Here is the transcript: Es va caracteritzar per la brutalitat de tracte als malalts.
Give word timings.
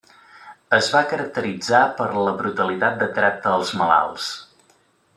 Es 0.77 0.87
va 0.93 1.01
caracteritzar 1.11 1.83
per 2.01 2.07
la 2.29 2.33
brutalitat 2.41 2.99
de 3.05 3.11
tracte 3.21 3.55
als 3.55 3.75
malalts. 3.83 4.35